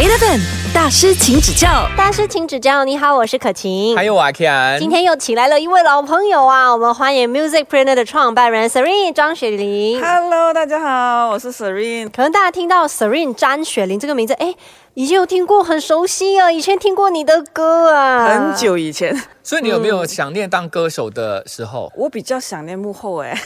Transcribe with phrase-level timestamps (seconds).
[0.00, 0.40] Eleven
[0.72, 1.86] 大师，请指教。
[1.94, 2.84] 大师，请指教。
[2.84, 3.94] 你好，我是可晴。
[3.94, 10.02] 还有阿 Ken，今天又请来了一位老朋友啊，我们欢迎 Music Printer 的创办人 Serene 张雪玲。
[10.02, 12.08] Hello，大家好，我是 Serene。
[12.08, 14.54] 可能大家听到 Serene 张雪玲这个名字，哎，
[14.94, 18.56] 已经有听过，很熟悉啊，以前听过你的歌啊，很。
[18.56, 21.90] 久以前，所以你有没有想念当歌手的时候？
[21.96, 23.36] 我比较想念幕后哎，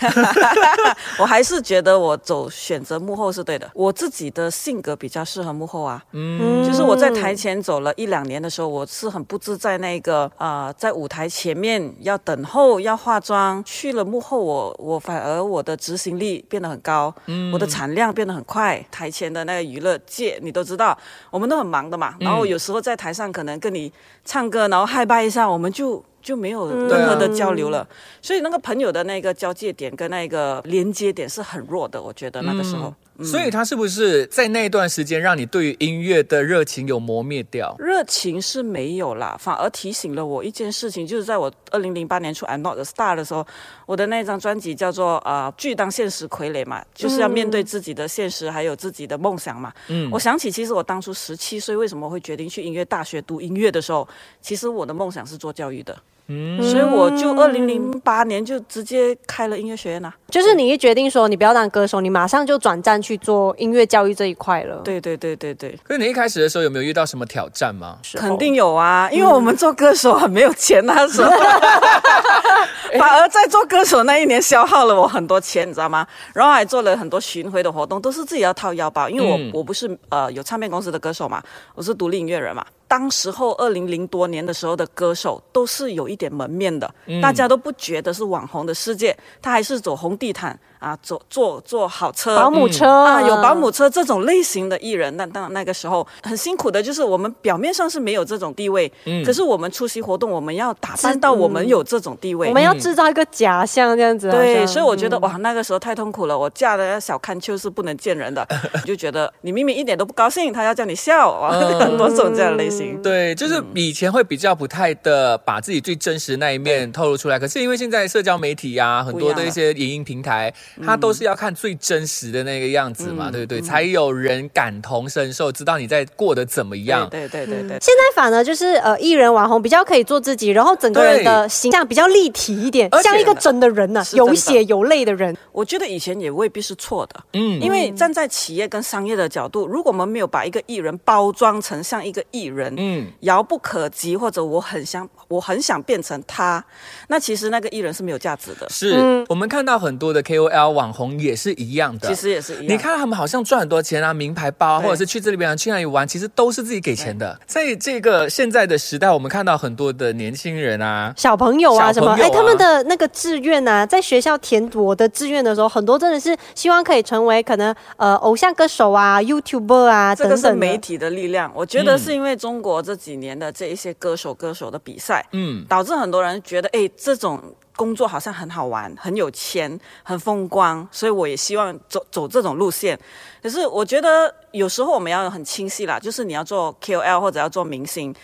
[1.18, 3.70] 我还是觉得我走选择幕后是对的。
[3.74, 18.84] 我自己的性格比较适合幕后啊，嗯，就是我在台前走了一两年的时候，我是很不自在那个啊、呃在舞台前面要等候要化妆，去了幕后我我反而我的执行力变得很高，嗯我的产量变得很快。
[18.90, 20.96] 台前的那个娱乐界你都知道，
[21.30, 23.92] 我们都很忙的嘛，然后有时候在台上可能跟你
[24.24, 25.93] 唱歌，然后嗨拜一下，我们就。
[26.24, 27.86] 就没有任何的交流了，
[28.22, 32.92] 所以那个朋友的那个交界点跟那个连接点是很弱的，我觉得那个时候。
[33.22, 37.72] 所以他是不是在那段时间让你对于音乐的热情有磨灭掉？
[37.78, 43.46] 热情是没有啦，反而提醒了我一件事情，就是在我二零零八年出《I'm Not a Star》的时候，
[43.86, 49.72] 我的那张专辑叫做呃“巨当现实傀儡”嘛，就是要面对自己的现实，还有自己的梦想嘛。
[49.86, 54.08] 嗯，我想起其实我当初十七岁为什么会决定去音乐大学读音乐的时候，
[54.40, 55.96] 其实我的梦想是做教育的。
[56.26, 65.78] 嗯，所以我就二零零八年就直接开了音乐学院啦、就是你一决定说你不要当歌手，你马上就转战去做音乐教育这一块了。，对对对对对。
[65.82, 67.98] 可是你一开始的时候有没有遇到什么挑战吗？
[68.14, 71.30] 肯定有啊，因为我们做歌手很没有钱那时候，
[72.98, 76.06] 反而在做歌手那一年消耗了我很多钱，你知道吗？
[76.32, 81.42] 然后还做了很多巡回的活动，都是自己要掏腰包，因为我、嗯我不是呃有唱片公司的歌手嘛，
[81.74, 82.64] 我是独立音乐人嘛。
[82.94, 86.88] 当时候二零零多年的时候的歌手都是有一点门面的，
[87.20, 98.92] 大家都不觉得是网红的世界，他还是走红地毯啊，坐坐坐好车，保姆车啊，有保姆车这种类型的艺人，那当那个时候很辛苦的，就是我们表面上是没有这种地位，
[99.24, 102.48] 可是我们出席活动，我们要打扮到我们有这种地位。
[102.48, 104.30] 我们要制造一个假象，这样子。
[104.30, 106.38] 对，所以我觉得、哇，那个时候太痛苦了。
[106.38, 108.46] 我嫁的小看秋是不能见人的，
[108.84, 113.00] 就觉得你明明一点都不高兴，他要叫你笑，啊，很多种这样的类型。
[113.02, 123.60] 对，就是以前会比较不太的把自己最真实的那一面透露出来，可是因为现在社交媒体呀、很多的一些影音平台，它都是要看最真实的那个样子嘛，对不对？
[123.60, 127.08] 才有人感同身受，知道你在过得怎么样。
[127.10, 127.78] 对对对对对。
[127.80, 135.36] 现在反而就是呃，艺人网红比较可以做自己，然后整个人的形象比较立体一点像一个真的人呐、是真的有血有泪的人。
[135.52, 146.64] 我觉得以前也未必是错的，嗯因为站在企业跟商业的角度，如果我们没有把一个艺人包装成像一个艺人，嗯，遥不可及，或者我很想我很想变成他，
[147.08, 148.68] 那其实那个艺人是没有价值的。
[148.68, 152.08] 是、我们看到很多的 KOL 网红也是一样的。
[152.08, 152.66] 其实也是一样。
[152.68, 157.38] 你看他们好像赚很多钱啊，名牌包，啊或者是去这里边去那里玩，其实都是自己给钱的。
[157.46, 162.12] 在这个现在的时代，我们看到很多的年轻人啊，小朋友啊，什么？
[162.12, 177.40] 哎，他们的那个志愿啊，在学校填我的志愿的时候，很多真的是希望可以成为可能呃偶像歌手啊、YouTuber 啊这个是等等媒体的力量，我觉得是因为中国这几年的这一些歌手歌手的比赛，嗯，导致很多人觉得，哎，这种
[177.76, 182.98] 工作好像很好玩，很有钱，很风光，所以我也希望走走这种路线。
[183.42, 188.14] 可是我觉得有时候我们要很清晰啦，就是你要做 KOL 或者要做明星。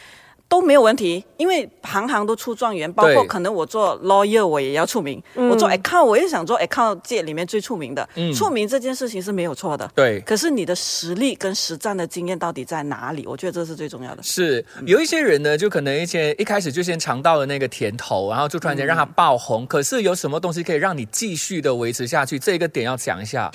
[0.50, 10.20] 都没有问题，因为行行都出状元，包括可能我做 lawyer 我也要出名，我做 account 我也想做 account 界里面最出名的，出名这件事情是没有错的，对。
[10.22, 13.24] 可是你的实力跟实战的经验到底在哪里？
[13.28, 14.22] 我觉得这是最重要的。
[14.24, 19.64] 是有一些人呢，就可能一些一开始就先尝到了那个甜头，然后就突然间让他爆红。
[19.68, 22.40] 可是有什么东西可以让你继续的维持下去？
[22.40, 23.48] 这个点要讲一下。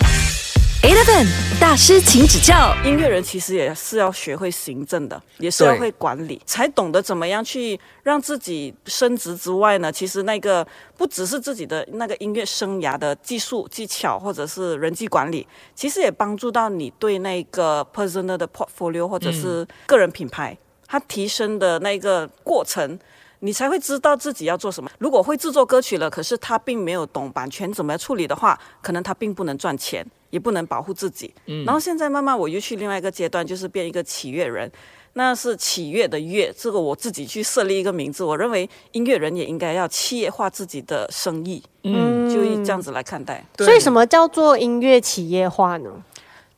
[0.85, 1.25] Eleven
[1.59, 2.75] 大师，请指教。
[2.85, 10.63] 音乐人其实也是要学会行政的，也是要会管理，才懂得怎么样去让自己升职之外呢，其实那个
[10.95, 20.55] 不只是自己的那个音乐生涯的技术技巧，或者是人际管理，其实也帮助到你对那个 personal 的 portfolio 或者是个人品牌，
[20.85, 22.99] 它提升的那个过程。
[23.39, 24.89] 你才会知道自己要做什么。
[24.97, 30.03] 如果会制作歌曲了，可是他并没有懂版权怎么处理的话，可能他并不能赚钱，
[30.35, 31.33] 也不能保护自己。
[31.65, 34.69] 然后现在慢慢我又去另外一个阶段，就是变一个企乐人。
[35.13, 38.21] 那是企业的乐，这个我自己去设立一个名字。
[38.21, 43.41] 我认为音乐人也应该要企业化自己的生意，嗯，就这样子来看待。
[43.55, 45.89] 对所以什么叫做音乐企业化呢？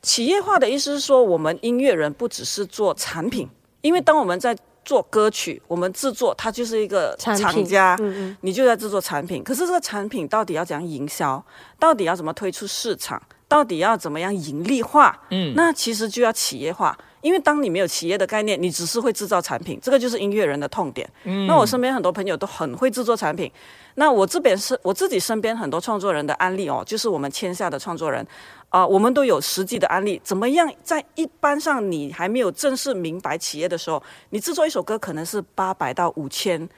[0.02, 3.48] 企业化的意思是说，我们音乐人不只是做产品，
[3.80, 9.44] 因为当我们在做歌曲，我们制作它就是一个产厂家，嗯嗯你就在制作产品。
[9.44, 11.40] 可是这个产品到底要怎样营销？
[11.78, 13.22] 到底要怎么推出市场？
[13.48, 15.18] 到底要怎么样盈利化？
[15.30, 16.96] 嗯那其实就要企业化。
[17.20, 21.08] 因为当你没有企业的概念，你只是会制造产品，这个就是音乐人的痛点。
[21.24, 23.50] 嗯那我身边很多朋友都很会制作产品，
[23.96, 28.24] 那我这边是我自己身边很多创作人的案例哦，就是我们签下的创作人，
[28.68, 36.68] 啊、我们都有实际的案例，怎么样在一般上你还没有正式明白企业的时候，你制作一首歌可能是八百到五千。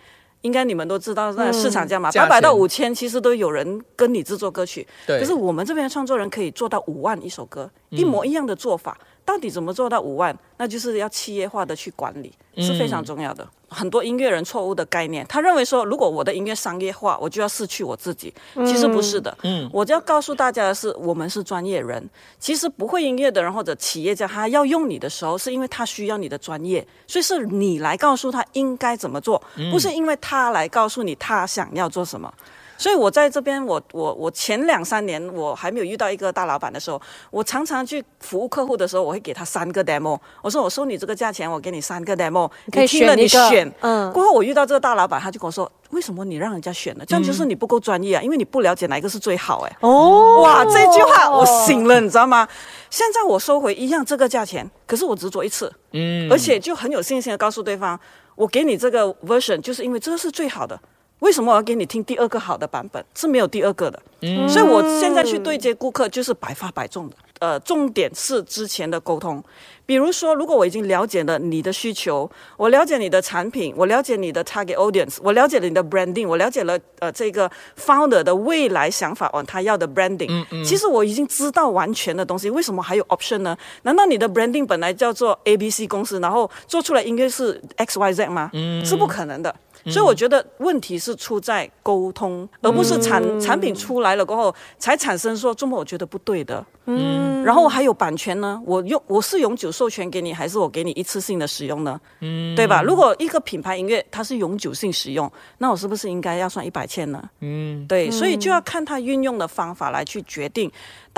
[0.43, 4.87] 应该你们都知道那市场价嘛，八百到五千，其实都有人跟你制作歌曲。
[5.07, 5.19] 对。
[5.19, 7.99] 可是我们这边的创作人可以做到五万一首歌，嗯。
[7.99, 10.37] 一模一样的做法，到底怎么做到五万？
[10.57, 13.47] 那就是要企业化的去管理，是非常重要的。
[13.69, 18.35] 很多音乐人错误的概念，他认为说，如果我的音乐商业化，我就要失去我自己。
[18.67, 22.05] 其实不是的，嗯，我就要告诉大家的是，我们是专业人。
[22.41, 29.41] 其实不会音乐的人或者企业家，他要用你的时候，是因为他需要你的专业，所以是你来告诉他应该怎么做，
[29.71, 32.33] 不是因为他来告诉你他想要做什么。
[32.81, 36.99] 所以我在这边，我我我前两三年我还没有遇到一个大老板的时候，
[37.31, 40.19] 我常常去服务客户的时候，我会给他三个 demo。
[40.41, 43.75] 我说我收你这个价钱，我给你三个 demo，可以听了你选一个选。
[43.81, 47.05] 嗯过后我遇到这个大老板，他就跟我说，为什么你让人家选呢？
[47.07, 49.61] 这样就是你不够专业啊，因为你不了解哪一个是最好。
[49.67, 52.49] 哎，哦，哇，这句话我醒了，你知道吗？
[52.89, 58.01] 现在我收回一样这个价钱，可是我只做一次，嗯而且就很有信心的告诉对方，
[58.37, 60.81] 我给你这个 version，就是因为这个是最好的。
[61.21, 63.05] 为什么我要给你听第二个好的版本？
[63.15, 64.03] 是没有第二个的，
[64.49, 67.17] 所以我现在去对接顾客就是百发百中的。
[67.41, 69.43] 呃，重点是之前的沟通，
[69.87, 77.51] 比如说，如果我已经了解了你的需求，我了解你的产品，我了解你的 target audience，我了解了你的 branding，我了解了呃这个
[77.83, 83.57] founder 的未来想法哦，他要的 branding，、其实我已经知道完全的东西，为什么还有 option 呢？
[83.85, 88.51] 难道你的 branding 本来叫做 A B C 公司，然后做出来应该是 X Y Z 吗？
[88.85, 89.55] 是不可能的。
[89.87, 96.65] 所以我觉得问题是出在沟通，而不是产、产品出来了过后才产生说，这么我觉得不对的。
[96.87, 102.01] 嗯，然后还有版权呢，我用我是永久授权给你，还是我给你一次性的使用呢？
[102.21, 102.83] 嗯，对吧？
[102.83, 107.23] 如果一个品牌音乐它是永久性使用，那我是不是应该要算一百千呢？
[107.41, 110.71] 嗯，对，所以就要看它运用的方法来去决定，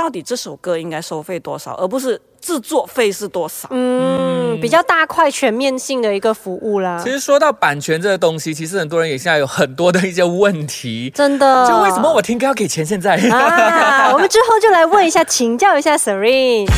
[0.02, 3.68] 到底这首歌应该收费多少，而不是制作费是多少。
[3.70, 11.08] 嗯，比较大块全面性的一个服务啦其，实说到版权这个东西，其实很多人也现在有很多的一些问题。
[11.14, 11.68] 真的。
[11.68, 12.84] 就为什么我听歌要给钱？
[12.84, 14.10] 现在、啊？
[14.12, 16.68] 我们之后就来问一下，请教一下 Serene。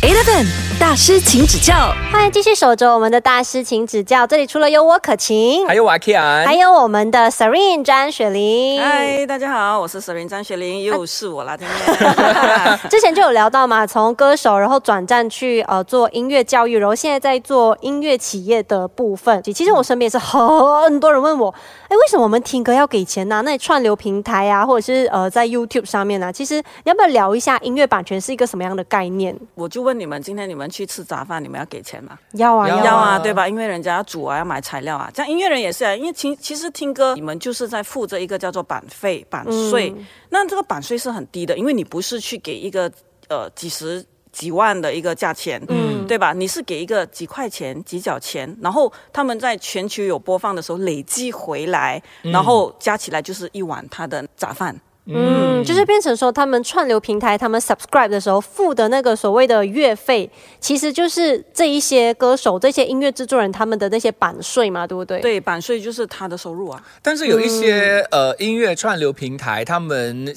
[0.00, 0.46] Eleven
[0.84, 1.94] 大师，请指教。
[2.12, 4.26] 欢迎继续守着我们的大师，请指教。
[4.26, 8.78] 这里除了有我可晴，还有瓦 K 安，还有我们的 Serene 詹雪玲。
[8.78, 12.78] 嗨，大家好，我是 Serene 张雪玲，又是我啦，今天。
[12.90, 19.42] 之前就有聊到嘛，从歌手然后转战去呃做音乐教育，然后现在在做音乐企业的部分。
[19.42, 21.48] 其实我身边也是很多人问我，
[21.88, 29.34] 哎，为什么我们听歌要给钱呢、那你串流平台啊，或者是呃在 YouTube 上面呢、其实你要不要聊一下音乐版权是一个什么样的概念？
[29.54, 32.18] 我就问你们，今天你们去吃杂饭，你们要给钱吗？
[32.32, 33.48] 要啊要要啊，啊对吧？
[33.48, 35.08] 因为人家要煮啊，要买材料啊。
[35.14, 39.94] 这样音乐人也是啊，因为其其实听歌，你们就是在付这一个叫做版费、版税。
[40.30, 42.90] 那这个版税是很低的，因为你不是去给一个
[43.28, 44.04] 呃几十。
[44.34, 46.32] 几万的一个价钱，嗯，对吧？
[46.32, 54.76] 你是给一个几块钱、几角钱，然后他们在全球有播放的时候累计回来，然后加起来就是一碗他的杂饭。
[55.06, 65.20] 嗯，就是变成说，他们串流平台他们 subscribe 的时候付的那个所谓的月费，其实就是这一些歌手、这些音乐制作人他们的那些版税嘛，对不对？。
[65.20, 66.82] 对，版税就是他的收入啊。
[67.02, 70.34] 但是有一些、呃音乐串流平台，他们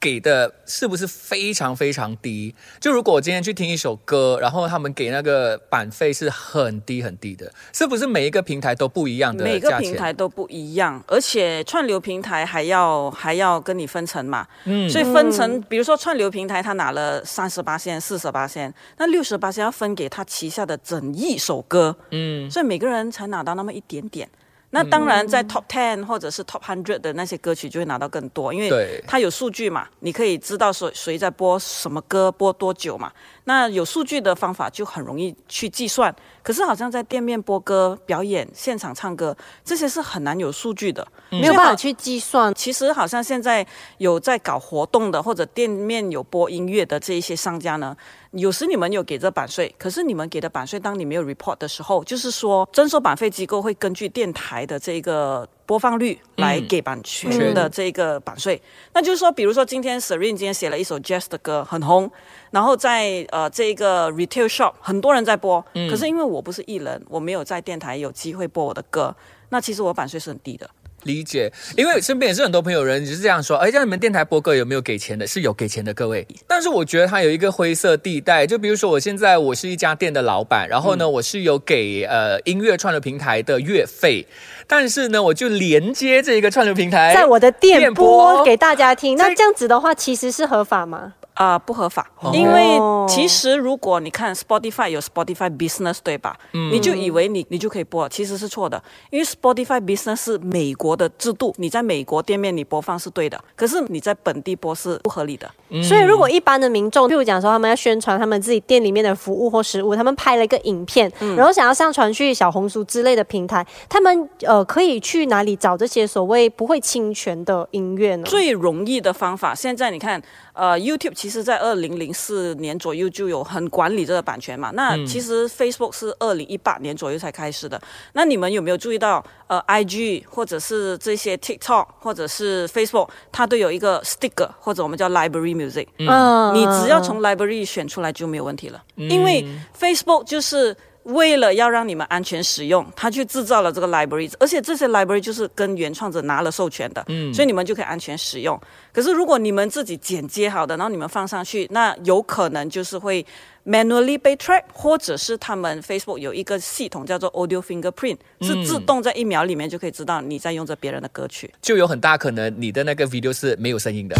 [0.00, 2.54] 给的是不是非常非常低？
[2.80, 9.70] 就如果我今天去听一首歌，然后他们给那个版费是很低很低的，是不是每一个平台都不一样的每个？
[9.80, 24.28] 平台都不一样，而且串流平台还要还要跟你分成嘛，嗯，所以分成，比如说串流平台他拿了三十八线、四十八线，那六十八线要分给他旗下的整一首歌，嗯，所以每个人才拿到那么一点点。
[24.72, 33.10] 那当然，在 Top Ten 或者是 Top Hundred 的那些歌曲就会拿到更多，因为它有数据嘛，你可以知道谁谁在播什么歌，播多久嘛。
[33.44, 36.14] 那有数据的方法就很容易去计算。
[36.42, 42.52] 可是好像在店面播歌、表演、现场唱歌这些是很难有数据的，没有办法去计算。
[42.54, 43.66] 其实好像现在
[43.98, 47.94] 有在搞活动的，或者店面有播音乐的这一些商家呢，
[48.30, 58.60] 有时你们有给这版税，可是你们给的版税，当你没有 report 的时候，就是说征收版费机构会根据电台的这个播放率来给版权的这个版税。
[58.92, 62.10] 那就是说，比如说今天 Serene 今天写了一首 jazz 的歌，很红，
[62.50, 69.14] 然后在呃这个 retail shop 很多人在播，可是因为我不是艺人，我没有在电台有机会播我的歌，
[69.50, 70.68] 那其实我版税是很低的。
[71.04, 75.26] 理解，因为身边也是很多朋友人就是这样说，哎，像你们电台播歌有没有给钱的？
[75.26, 76.26] 是有给钱的，各位。
[76.46, 84.26] 但是我觉得它有一个灰色地带，就比如说我现在我是一家店的老板，然后呢，我是有给呃音乐串流平台的月费，
[84.66, 91.14] 但是呢，我就连接这一个串流平台，在我的电电波波给大家听，那这样子的话，其实是合法吗？
[91.40, 92.78] 啊、不合法，因为
[93.08, 96.36] 其实如果你看 Spotify 有 Spotify Business 对吧？
[96.52, 105.50] 你就以为你你就可以播，其实是错的，因为 Spotify Business 是美国的制度，你在美国店面你播放是对的，可是你在本地播是不合理的。
[105.82, 118.24] 所以，如果一般的民众，譬如讲说他们要宣传他们自己店里面的服务或食物，他们拍了一个影片，然后想要上传去小红书之类的平台，他们呃可以去哪里找这些所谓不会侵权的音乐呢？
[118.26, 120.20] 最容易的方法，现在你看，
[120.52, 124.72] 呃，YouTube 其实在二零零四年左右就有很管理这个版权嘛。
[124.74, 127.80] 那其实 Facebook 是二零一八年左右才开始的。
[128.14, 135.86] 那你们有没有注意到，呃，IG 或者是这些 TikTok 或者是 Facebook，它都有一个 sticker 或者我们叫 Library Music。
[135.98, 139.46] 嗯你只要从 library 选出来就没有问题了，因为
[139.78, 148.60] Facebook 就是为了要让你们安全使用，他去制造了这个 library，而且这些 library 就是跟原创者拿了授权的，嗯所以你们就可以安全使用。
[148.92, 153.24] 可是如果你们自己剪接好的，然后你们放上去，那有可能就是会
[153.64, 161.50] manually 被 track，或者是他们 Facebook 有一个系统叫做 audio fingerprint，是自动在一秒里面就可以知道你在用着别人的歌曲。
[161.62, 164.16] 就有很大可能你的那个 video 是没有声音的。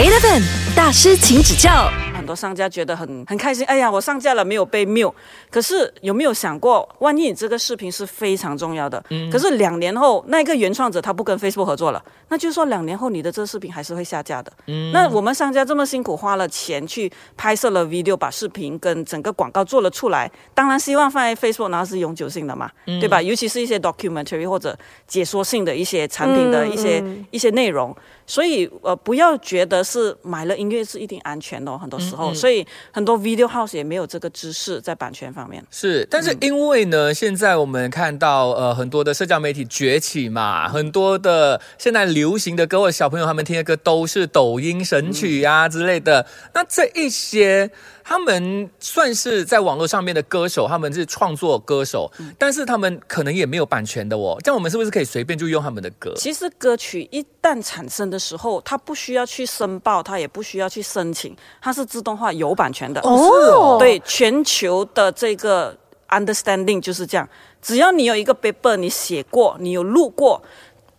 [0.00, 0.42] Eleven
[0.74, 1.90] 大师，请指教。
[2.16, 5.12] 很多商家觉得很很开心，哎呀，我上架了没有被 mute。
[5.50, 14.50] 可是有没有想过，万一你这个视频是非常重要的，可是两年后那个原创者他不跟 Facebook 合作了，那就是说两年后你的这个视频还是会下架的。
[14.68, 23.20] 嗯那我们商家这么辛苦花了钱去拍摄了 video，把视频跟整个广告做了出来，当然希望放在 Facebook，然后是永久性的嘛，对吧？
[23.20, 27.94] 尤其是一些 documentary 或者解说性的一些产品的一些、一些内容。
[28.30, 35.60] 所以呃，不要觉得是买了音乐是一定安全的、哦，很多时候，所以很多 video house 也没有这个知识在版权方面。
[35.68, 46.24] 是，但是因为呢，现在我们看到呃很多的社交媒体崛起嘛，很多的现在流行的歌或者小朋友他们听的歌都是抖音神曲呀、之类的。
[46.54, 47.68] 那这一些
[48.04, 52.08] 他们算是在网络上面的歌手，他们是创作歌手，
[52.38, 54.38] 但是他们可能也没有版权的哦。
[54.44, 56.12] 这样我们是不是可以随便就用他们的歌？
[56.16, 63.00] 其实歌曲一旦产生的时候，它不需要去申报，它也不需要去申请，它是自动化有版权的。
[63.00, 65.74] 哦对，全球的这个
[66.10, 67.26] understanding 就是这样，
[67.62, 70.42] 只要你有一个 paper，你写过，你有录过，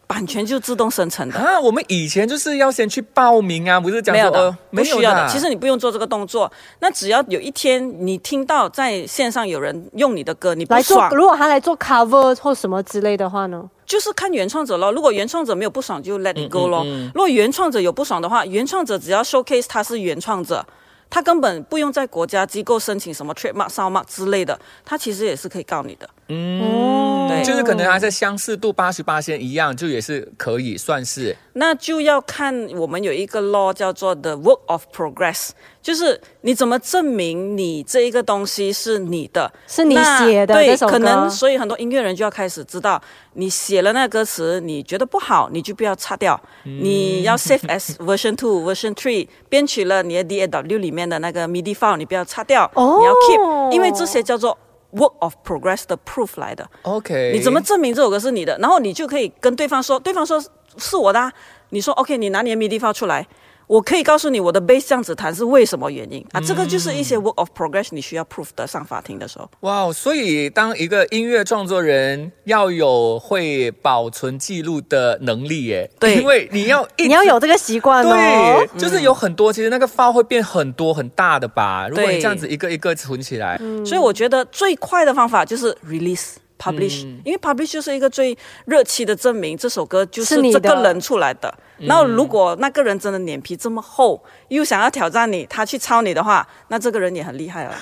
[0.08, 1.40] 版权就自动生成的。
[1.40, 5.22] 啊，我们以前就是要先去报名啊，不是讲没有的说呃，不需要的。
[5.22, 13.70] 啊其实你不用做这个动作，那只要有一天你听到在线上有人用你的歌，你不来做爽，，如果他来做 cover 或什么之类的话呢？
[13.92, 14.90] 就是看原创者咯。
[14.90, 16.86] 如果原创者没有不爽，就 let it go 咯。
[17.14, 20.66] 如果原创者有不爽的话，原创者只要 showcase 他是原创者。
[21.10, 26.10] 他根本不用在国家机构申请什么 trademark、soundmark 之类的，他其实也是可以告你的。
[26.32, 27.44] 嗯，对。
[27.44, 35.50] 就是可能还是相似度八十八线一样，就也是可以算是那就要看我们有一个 law 叫做 the work of progress，
[35.82, 43.02] 就是你怎么证明你这一个东西是你的，是你写的对，可能所以很多音乐人就要开始知道，
[43.34, 53.00] 你写了那歌词，你觉得不好，你就不要擦掉，你要 save as version two、version three，编曲了你的 DAW 里面的那个 MIDI file，你不要擦掉，哦。
[53.00, 54.58] 你要 keep，因为这些叫做
[54.94, 56.70] work of progress 的 proof 来的。
[56.84, 57.32] OK。
[57.34, 58.58] 你怎么证明这首歌是你的？
[58.60, 60.42] 然后你就可以跟对方说，对方说
[60.78, 61.32] 是我的、啊，
[61.70, 63.28] 你说 OK，你拿你的 MIDI file 出来，
[63.72, 66.42] 我可以告诉你我的 bass 这样子弹是为什么原因啊？
[66.42, 69.50] 这个就是一些 work of progress 你需要 proof 的上法庭的时候。
[69.62, 69.94] 哇哦！
[69.94, 81.88] 所以当一个音乐创作人要有会保存记录的能力耶，对因为你要你要有这个习惯哦对。，就是有很多，其实那个 file 会变很多很大的吧？
[81.88, 86.34] 如果你这样子一个一个存起来，所以我觉得最快的方法就是 release。
[86.62, 91.52] publish，、因为 publish 就是一个最热期的证明，这首歌就是是你这个人出来的。
[91.88, 97.74] 然后，如果那个人真的脸皮这么厚，又想要挑战你，他去抄你的话，那这个人也很厉害了。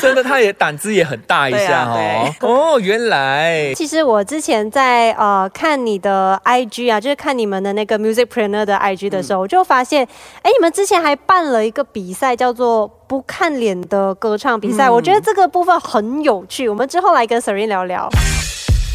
[0.00, 1.94] 真的他也胆子也很大一对下啊
[2.40, 2.74] 哦。
[2.74, 10.06] 哦，原来其实我之前在呃看你的 IG 啊，就是看你们的那个 Musicpreneur 的 IG 的时候，我就发现，
[10.42, 14.88] 哎，你们之前还办了一个比赛，叫做不看脸的歌唱比赛。
[14.88, 18.08] 我觉得这个部分很有趣，我们之后来跟 Serene 聊聊。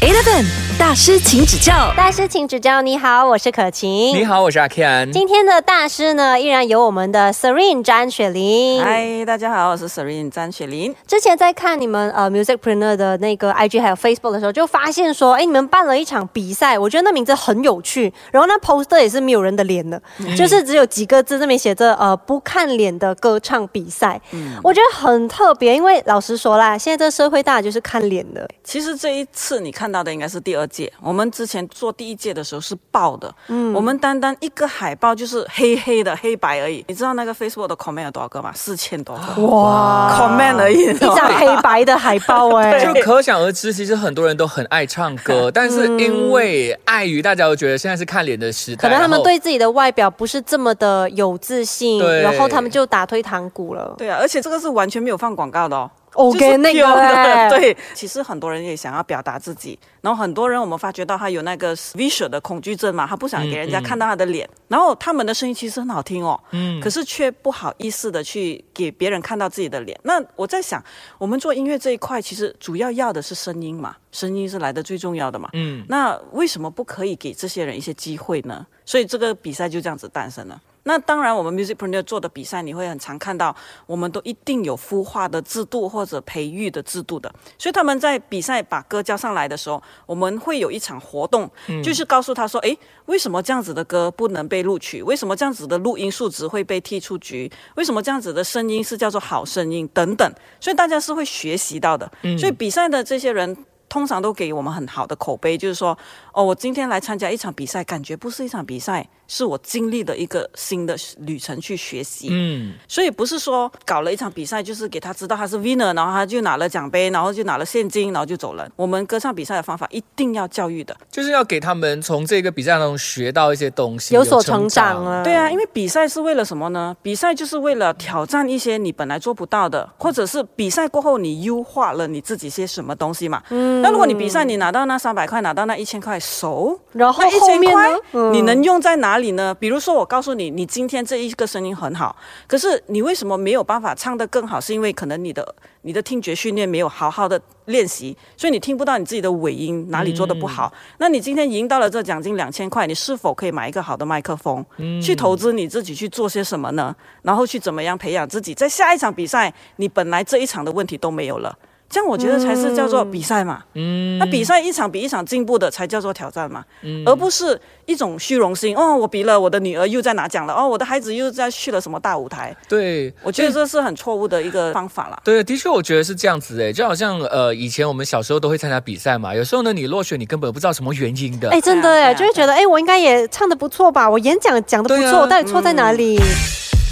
[0.00, 0.44] Eleven
[0.78, 1.92] 大师，请指教。
[1.96, 2.82] 大师请指教。
[2.82, 3.90] 你好，我是可晴。
[3.90, 4.24] 你。
[4.24, 5.10] 好，我是阿 Ken。
[5.12, 8.82] 今天的大师呢，依然有我们的 Serene 詹雪玲。
[8.82, 10.94] 嗨，大家好，我是 Serene 张雪玲。
[11.06, 18.12] 之前在看你们呃 Musicpreneur 的那个 IG 还有 Facebook 的时候，就发现说，哎，你们办了一场比赛，我觉得那名字很有趣。
[18.30, 20.00] 然后那 poster 也是没有人的脸的，
[20.36, 24.20] 就是只有几个字，那边写着呃不看脸的歌唱比赛。
[24.62, 28.46] 我觉得很特别，因为老实说啦，现在这个社会大家就是看脸的。
[28.64, 36.84] 其实这一次你看到的应该是第二届，我们之前做第一届的时候是爆的，嗯，我们单单一个海报就是黑黑的黑白而已。
[36.88, 38.52] 你知道那个 Facebook 的 comment 有多少个吗？
[38.54, 39.42] 四千多个。
[39.46, 53.94] 哇，comment 而已，一张黑白的海报哎、就可想而知，其实很多人都很爱唱歌，但是因为碍于大家都觉得现在是看脸的时代，可能他们对自己的外表不是这么的有自信，然后他们就打退堂鼓了。
[53.98, 55.90] 对啊，而且这个是完全没有放广告的哦。
[56.14, 69.98] OK，就是那个 pure 哎的， 对，其实很多人也想要表达自己，然后很多人我们发觉到他有那个 visual 的恐惧症嘛，他不想给人家看到他的脸，然后他们的声音其实很好听哦，嗯，可是却不好意思的去给别人看到自己的脸。
[70.02, 70.82] 那我在想，
[71.18, 78.66] 我们做音乐这一块，其实主要要的是声音嘛，声音是来的最重要的嘛，嗯，那为什么不可以给这些人一些机会呢？
[78.84, 80.60] 所以这个比赛就这样子诞生了。
[80.84, 83.54] 那当然，我们 Musicpreneur 做的比赛，你会很常看到，
[83.86, 87.32] 我们都一定有孵化的制度或者培育的制度的。
[87.58, 91.50] 所以他们在比赛把歌交上来的时候，我们会有一场活动，
[91.82, 95.02] 就是告诉他说，诶，为什么这样子的歌不能被录取？
[95.02, 97.50] 为什么这样子的录音数值会被踢出局？
[97.76, 99.88] 为什么这样子的声音是叫做好声音？
[99.94, 100.30] 等等。
[100.60, 102.10] 所以大家是会学习到的。
[102.38, 103.56] 所以比赛的这些人。
[103.88, 105.96] 通常都给我们很好的口碑，就是说，
[106.32, 112.28] 哦，我今天来参加一场比赛，感觉不是一场比赛，是我经历的一个新的旅程去学习。
[112.30, 118.68] 嗯，所以不是说搞了一场比赛，就是给他知道他是 winner，然后他就拿了奖杯，然后就拿了现金，然后就走了。
[118.74, 120.96] 我们歌唱比赛的方法一定要教育的。
[121.10, 125.22] 就是要给他们从这个比赛当中学到一些东西，有所成长啊。
[125.22, 126.96] 对啊，因为比赛是为了什么呢？
[127.02, 133.42] 比赛就是为了挑战一些你本来做不到的，或者是比赛过后你优化了你自己些什么东西嘛。
[133.50, 133.83] 嗯。
[133.84, 137.92] 那如果你比赛你拿到那三百块，拿到那一千块，熟，然后那一千块
[138.32, 139.54] 你能用在哪里呢？
[139.54, 144.58] 比如说我告诉你，你今天这一个声音很好，可是你为什么没有办法唱得更好？
[144.58, 150.72] 是因为可能你的你的听觉训练没有好好的练习，所以你听不到你自己的尾音哪里做的不好。
[150.96, 154.64] 那你今天赢到了这奖金两千块，你是否可以买一个好的麦克风，
[155.02, 156.96] 去投资你自己去做些什么呢？
[157.20, 161.54] 然后去怎么样培养自己，在下一场比赛，你本来这一场的问题都没有了。
[161.94, 166.64] 这样我觉得才是叫做比赛嘛，嗯，那比赛一场比一场进步的才叫做挑战嘛，
[167.06, 168.76] 而不是一种虚荣心。
[168.76, 175.16] 哦，我比了，我的女儿又在拿奖了，哦，我的孩子又在去了什么大舞台，对，我觉得这是很错误的一个方法啦。
[175.22, 181.48] 对，的确，我觉得是这样子诶，就好像呃，以前我们小时候都会参加比赛嘛，有时候呢，你落选，你根本不知道什么原因的。
[181.50, 184.10] 哎，真的哎，就会觉得哎，我应该也唱的不错吧？
[184.10, 186.18] 我演讲讲的不错，啊我到底错在哪里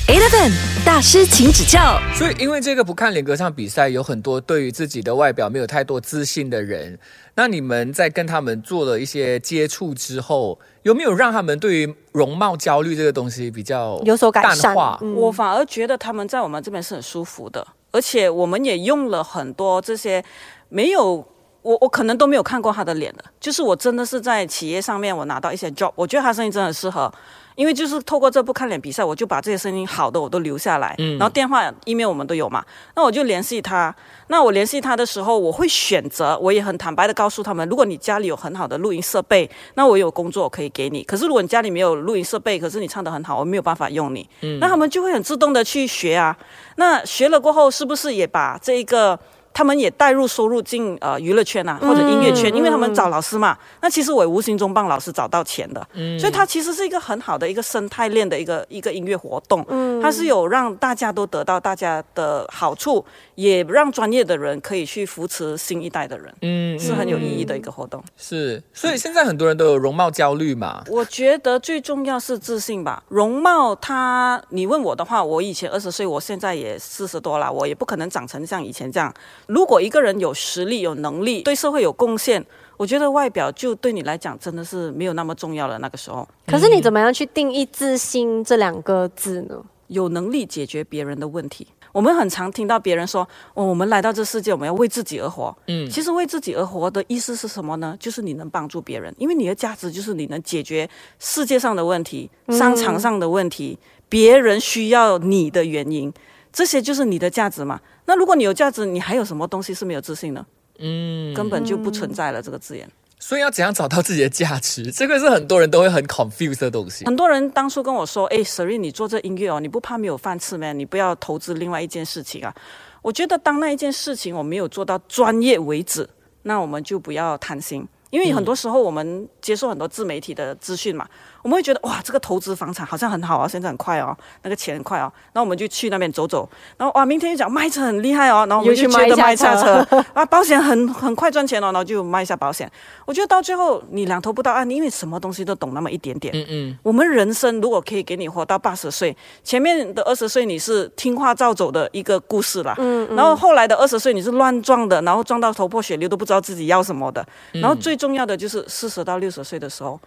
[0.07, 1.97] ？Eleven 大师，请指教。
[2.13, 6.99] 所以，因为这个不看脸歌唱比赛，有很多对于自己的外表没有太多自信的人。
[7.37, 14.99] 那你们在跟他们做了一些接触之后，有没有让他们对于容貌焦虑这个东西比较有所改善淡化？
[15.03, 20.25] 嗯我反而觉得他们在我们这边是很舒服的，而且我们也用了很多这些
[20.69, 21.25] 没有。
[21.63, 27.09] 我我可能都没有看过他的脸的，就是我真的是在企业上面我拿到一些 job，我觉得他声音真的很适合，
[27.55, 32.65] 因为就是透过这部看脸比赛，我就把这些声音好的我都留下来，嗯然后电话、email 我们都有嘛，
[32.97, 33.95] 那我就联系他。
[34.29, 41.03] 那我联系他的时候，我会选择，我也很坦白的告诉他们，如果你家里有很好的录音设备，那我有工作可以给你。
[41.03, 46.37] 可是如果你家里没有录音设备，可是你唱的很好，我没有办法用你，嗯那他们就会很自动的去学啊。
[46.77, 49.19] 那学了过后，是不是也把这一个？
[49.55, 53.57] 他们也带入收入进呃娱乐圈啊，或者音乐圈，因为他们找老师嘛。
[53.81, 55.87] 那其实我也无形中帮老师找到钱的，
[56.19, 59.65] 所以它其实是一个很好的一个生态链的一个一个音乐活动。
[60.03, 63.05] 它是有让大家都得到大家的好处，
[63.43, 68.01] 也让专业的人可以去扶持新一代的人，嗯，是很有意义的一个活动。
[68.17, 70.85] 是，所以现在很多人都有容貌焦虑嘛。
[70.89, 73.03] 我觉得最重要是自信吧。
[73.09, 79.13] 容貌它，你问我的话，我以前二十岁，我现在也四十多了，我也不可能长成像以前这样。
[79.49, 82.45] 如果一个人有实力、有能力，对社会有贡献，
[82.77, 85.79] 我觉得外表就对你来讲真的是没有那么重要了。
[85.81, 89.57] 那个时候，可是你怎么样去定义自信这两个字呢？
[89.89, 91.67] 有能力解决别人的问题。
[91.93, 97.97] 我们很常听到别人说：“哦，我们来到这世界，我们要为自己而活。”嗯，其实为自己而活的意思是什么呢？
[98.01, 103.79] 就是你能帮助别人，因为你的价值就是你能解决世界上的问题、商场上的问题，
[104.09, 106.13] 别人需要你的原因，
[106.53, 107.81] 这些就是你的价值嘛。
[108.07, 110.45] 那如果你有价值，你还有什么东西是没有自信呢？
[110.79, 112.89] 嗯，根本就不存在了这个字眼。
[113.23, 114.91] 所以要怎样找到自己的价值？
[114.91, 117.05] 这个是很多人都会很 confused 的东西。
[117.05, 120.73] 很多人当初跟我说：“哎 s i r i 你做这音乐哦，你不怕没有饭吃吗？
[120.73, 122.53] 你不要投资另外一件事情啊。”
[123.01, 126.09] 我觉得当那一件事情我没有做到专业为止，
[126.43, 131.09] 那我们就不要贪心，因为很多时候我们接受很多自媒体的资讯嘛。
[131.43, 142.71] 我们会觉得哇，这个投资房产好像很好啊，现在很快哦，那个钱很快哦，那我们就去那边走走，然后哇，明天又讲卖车很厉害哦，然后我们就觉得卖下车 啊，保险很很快赚钱哦，然后就卖一下保险。
[143.05, 146.33] 我觉得到最后你两头不到岸，你因为什么东西都懂那么一点点。
[146.35, 146.79] 嗯嗯。
[146.83, 153.17] 我们人生如果可以给你活到八十岁，前面的二十岁你是听话照走的一个故事啦，嗯嗯。
[153.17, 157.27] 然后后来的二十岁你是乱撞的，然后撞到头破血流都不知道自己要什么的。
[157.53, 159.99] 然后最重要的就是四十到六十岁的时候。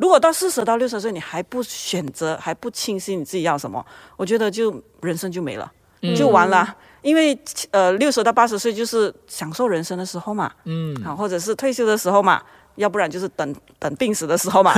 [0.00, 3.84] 如果到四十到六十岁，你还不选择，还不清晰你自己要什么，
[4.16, 5.70] 我觉得就人生就没了，
[6.16, 6.74] 就完了。
[7.02, 7.38] 因为
[7.70, 12.42] 呃，六十到八十岁就是享受人生的时候嘛，嗯，好，或者是退休的时候嘛，
[12.76, 14.72] 要不然就是等等病死的时候嘛。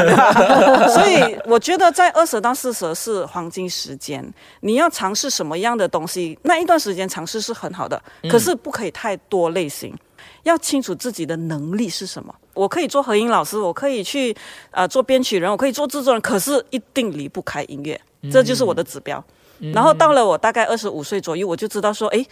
[0.95, 4.29] 所以我觉得在二十到四十是黄金时间，
[4.61, 9.97] 你要尝试什么样的东西，那一段时间尝试是很好的，可是不可以太多类型。
[10.43, 12.35] 要清楚自己的能力是什么。
[12.55, 14.37] 我可以做合音老师，我可以去
[14.71, 19.23] 呃做编曲人，我可以做制作人，可是一定离不开音乐，这就是我的指标。
[19.73, 22.27] 然后到了我大概二十五岁左右，我就知道说，哎。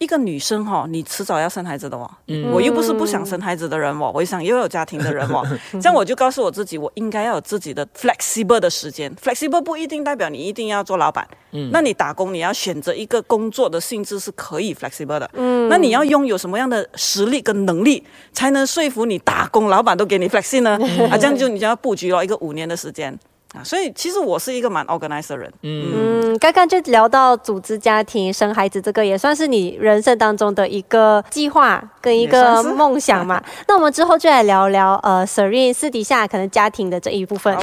[0.00, 2.10] 一个女生哈，你迟早要生孩子的哦。
[2.50, 5.46] 我又不是不想生孩子的人哦，我想又有家庭的人哦。
[5.72, 9.14] 这样我就告诉我自己，我应该要有自己的 flexible 的时间。
[9.16, 11.28] flexible 不一定代表你一定要做老板。
[11.52, 11.68] 嗯。
[11.70, 15.30] 那你打工，你要选择一个工作的性质是可以 flexible 的。
[15.34, 15.68] 嗯。
[15.68, 20.78] 那你要拥有什么样的实力跟能力，才能说服你打工老板都给你 flexible 呢？
[21.10, 23.14] 啊，这样就你就要布局了一个五年的时间。
[23.54, 25.52] 啊，所以其实我是一个蛮 organized 的人。
[25.62, 33.42] 嗯，刚刚就聊到组织家庭、生孩子，这个也算是你人生当中的一个计划跟一个梦想嘛。
[33.66, 37.56] 那我们之后就来聊聊呃，Serene 私底下可能家庭的这一部分。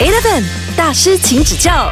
[0.00, 0.42] Eleven
[0.76, 1.90] 大师请指教。